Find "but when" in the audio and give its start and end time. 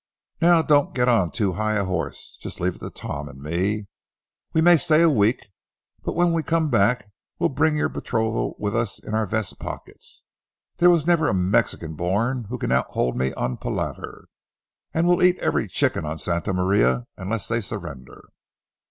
6.01-6.33